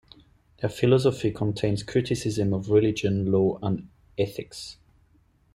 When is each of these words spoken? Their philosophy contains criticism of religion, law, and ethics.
Their 0.59 0.71
philosophy 0.71 1.29
contains 1.29 1.83
criticism 1.83 2.55
of 2.55 2.71
religion, 2.71 3.31
law, 3.31 3.59
and 3.61 3.87
ethics. 4.17 4.77